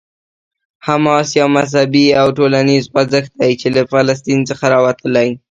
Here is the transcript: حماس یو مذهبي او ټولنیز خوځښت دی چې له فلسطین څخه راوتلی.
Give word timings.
حماس 0.87 1.27
یو 1.39 1.47
مذهبي 1.57 2.05
او 2.19 2.27
ټولنیز 2.37 2.83
خوځښت 2.91 3.31
دی 3.41 3.51
چې 3.61 3.67
له 3.75 3.81
فلسطین 3.91 4.39
څخه 4.49 4.65
راوتلی. 4.73 5.29